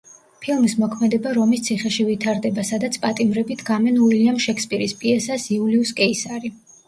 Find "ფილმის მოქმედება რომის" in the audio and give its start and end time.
0.43-1.61